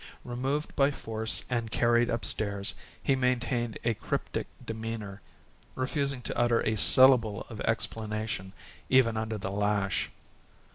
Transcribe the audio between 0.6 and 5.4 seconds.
by force and carried upstairs, he maintained a cryptic demeanor,